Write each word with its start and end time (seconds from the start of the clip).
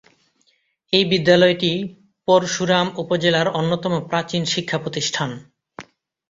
এই 0.93 1.03
বিদ্যালয়টি 1.05 1.71
পরশুরাম 2.27 2.87
উপজেলার 2.97 3.47
অন্যতম 3.51 3.93
প্রাচীন 4.09 4.41
শিক্ষাপ্রতিষ্ঠান। 4.45 5.29